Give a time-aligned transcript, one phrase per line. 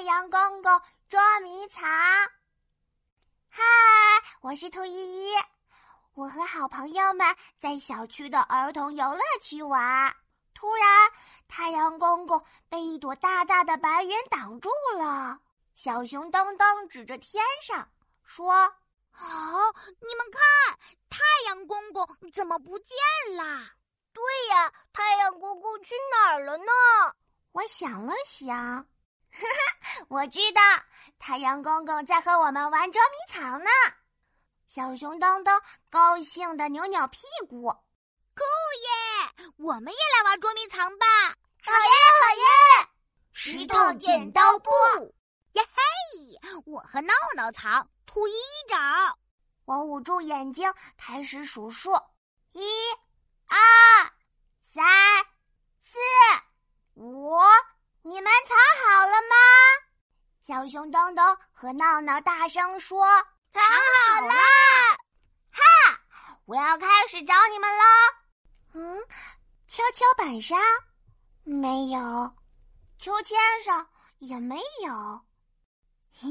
[0.00, 0.80] 太阳公公
[1.10, 1.86] 捉迷藏。
[3.50, 3.62] 嗨，
[4.40, 5.34] 我是兔依依，
[6.14, 10.16] 我和好朋友们在小区的儿童游乐区玩。
[10.54, 10.88] 突然，
[11.48, 15.38] 太阳公公被一朵大大的白云挡住了。
[15.74, 17.86] 小熊噔噔指着天上
[18.24, 18.54] 说
[19.12, 19.26] ：“好，
[20.00, 20.78] 你们看，
[21.10, 22.96] 太阳公公怎么不见
[23.36, 23.70] 啦？”
[24.14, 26.72] 对呀，太阳公公去哪儿了呢？
[27.52, 28.86] 我想了想，
[30.08, 30.60] 我知道，
[31.18, 33.70] 太阳公公在和我们玩捉迷藏呢。
[34.68, 35.60] 小熊噔噔
[35.90, 37.62] 高兴的扭扭屁股，
[38.34, 38.42] 酷
[38.82, 39.52] 耶！
[39.58, 41.06] 我们也来玩捉迷藏吧！
[41.62, 42.88] 好耶，好耶！
[43.32, 44.70] 石头剪刀布，
[45.52, 46.60] 耶嘿！
[46.66, 48.34] 我和闹闹藏，兔一
[48.68, 48.76] 找。
[49.64, 51.92] 我捂住眼睛，开始数数：
[52.52, 52.62] 一。
[53.46, 53.58] 二、
[54.62, 54.84] 三、
[55.80, 55.98] 四、
[56.94, 57.36] 五，
[58.02, 59.36] 你们藏好了吗？
[60.40, 63.06] 小熊东东和闹闹大声说
[63.52, 64.32] ：“藏好了！”
[65.52, 66.00] 哈，
[66.46, 67.84] 我要开始找你们了。
[68.72, 68.98] 嗯，
[69.68, 70.58] 跷跷板上
[71.44, 72.34] 没有，
[72.98, 73.86] 秋千上
[74.18, 75.20] 也没有。
[76.18, 76.28] 嘿，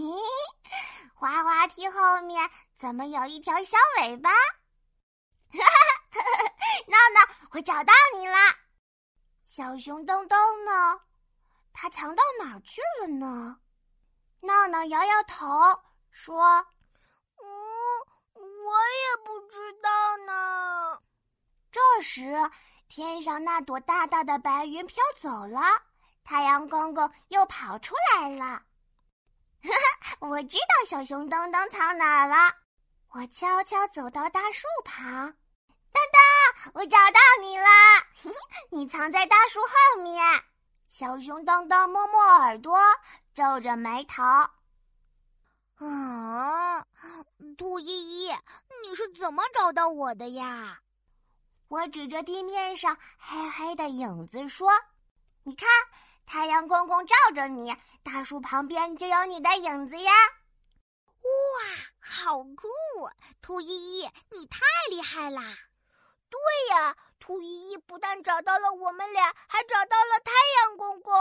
[1.13, 4.31] 滑滑梯后面怎么有一条小尾巴？
[5.51, 5.59] 哈
[6.11, 6.21] 哈，
[6.87, 8.35] 闹闹，我找到你了。
[9.47, 10.99] 小熊东东呢？
[11.71, 13.59] 它藏到哪儿去了呢？
[14.41, 15.47] 闹闹摇摇头
[16.11, 16.65] 说
[17.41, 17.47] ：“嗯，
[18.33, 20.99] 我也不知道呢。”
[21.71, 22.35] 这时，
[22.87, 25.61] 天上那朵大大的白云飘走了，
[26.23, 28.45] 太阳公公又跑出来了。
[29.61, 29.69] 哈
[30.01, 32.55] 哈，我知道小熊噔噔藏哪儿了。
[33.11, 35.33] 我悄悄走到大树旁。
[35.91, 37.67] 噔噔，我找到你了！
[38.71, 40.23] 你藏在大树后面。
[40.99, 42.77] 小熊当当摸摸耳朵，
[43.33, 44.21] 皱着眉头。
[45.77, 46.85] 啊，
[47.57, 48.27] 兔依依，
[48.83, 50.81] 你是怎么找到我的呀？
[51.69, 54.69] 我指着地面上黑黑的影子说
[55.43, 55.69] ：“你看，
[56.25, 57.73] 太阳公公照着你，
[58.03, 60.11] 大树旁边就有你的影子呀！”
[61.23, 61.29] 哇，
[62.01, 62.67] 好酷！
[63.41, 64.59] 兔依依，你太
[64.89, 65.41] 厉害啦！
[66.29, 66.68] 对，
[67.29, 71.13] 兔依依不但找到了我们俩，还找到了太阳公公。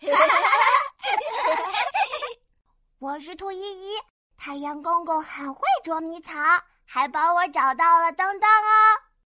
[2.98, 4.00] 我是兔依依，
[4.38, 9.01] 太阳公公很会捉迷藏，还帮我找到了灯灯哦。